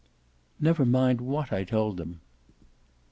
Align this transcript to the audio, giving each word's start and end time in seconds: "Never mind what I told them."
"Never 0.59 0.83
mind 0.83 1.21
what 1.21 1.53
I 1.53 1.63
told 1.63 1.97
them." 1.97 2.21